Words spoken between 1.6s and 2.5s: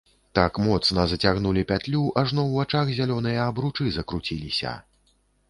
пятлю, ажно